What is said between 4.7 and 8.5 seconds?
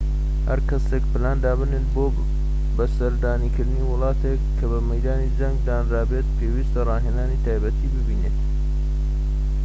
بە مەیدانی جەنگ دانرابێت پێویستە ڕاهێنانی تایبەتیی بینیبێت